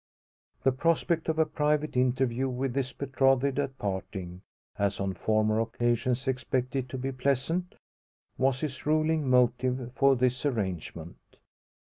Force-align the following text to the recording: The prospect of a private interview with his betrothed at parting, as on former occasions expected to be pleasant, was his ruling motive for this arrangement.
The 0.63 0.71
prospect 0.71 1.29
of 1.29 1.37
a 1.37 1.45
private 1.45 1.95
interview 1.95 2.49
with 2.49 2.75
his 2.75 2.91
betrothed 2.91 3.59
at 3.59 3.77
parting, 3.77 4.41
as 4.79 4.99
on 4.99 5.13
former 5.13 5.59
occasions 5.59 6.27
expected 6.27 6.89
to 6.89 6.97
be 6.97 7.11
pleasant, 7.11 7.75
was 8.35 8.61
his 8.61 8.87
ruling 8.87 9.29
motive 9.29 9.91
for 9.93 10.15
this 10.15 10.43
arrangement. 10.43 11.17